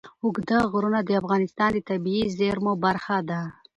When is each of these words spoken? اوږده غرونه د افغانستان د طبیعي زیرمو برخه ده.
اوږده 0.23 0.59
غرونه 0.71 0.99
د 1.03 1.09
افغانستان 1.21 1.69
د 1.73 1.79
طبیعي 1.89 2.25
زیرمو 2.37 2.73
برخه 2.85 3.17
ده. 3.29 3.41